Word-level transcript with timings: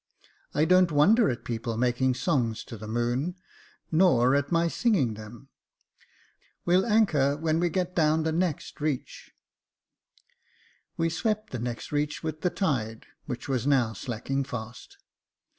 I 0.55 0.65
don't 0.65 0.91
wonder 0.91 1.29
at 1.29 1.45
people 1.45 1.77
making 1.77 2.15
songs 2.15 2.63
to 2.63 2.75
the 2.75 2.87
moon, 2.87 3.35
nor 3.91 4.33
at 4.33 4.51
my 4.51 4.67
singing 4.67 5.13
them. 5.13 5.49
We'll 6.65 6.87
anchor 6.87 7.37
when 7.37 7.59
we 7.59 7.69
get 7.69 7.95
down 7.95 8.23
the 8.23 8.31
next 8.31 8.81
reach." 8.81 9.29
We 10.97 11.11
swept 11.11 11.51
the 11.51 11.59
next 11.59 11.91
reach 11.91 12.23
with 12.23 12.41
the 12.41 12.49
tide, 12.49 13.05
which 13.27 13.47
was 13.47 13.67
now 13.67 13.93
slacking 13.93 14.43
fast. 14.43 14.97